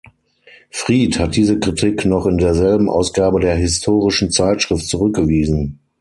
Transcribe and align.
Fried 0.71 1.19
hat 1.19 1.35
diese 1.35 1.59
Kritik 1.59 2.05
noch 2.07 2.25
in 2.25 2.39
derselben 2.39 2.89
Ausgabe 2.89 3.39
der 3.39 3.53
"Historischen 3.55 4.31
Zeitschrift" 4.31 4.87
zurückgewiesen. 4.87 5.77